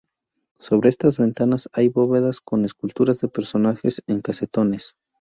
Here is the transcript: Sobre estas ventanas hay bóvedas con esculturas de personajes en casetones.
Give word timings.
Sobre 0.57 0.89
estas 0.89 1.19
ventanas 1.19 1.69
hay 1.73 1.89
bóvedas 1.89 2.41
con 2.41 2.65
esculturas 2.65 3.19
de 3.19 3.27
personajes 3.27 4.01
en 4.07 4.21
casetones. 4.21 4.95